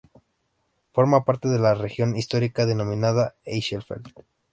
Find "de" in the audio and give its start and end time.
1.47-1.59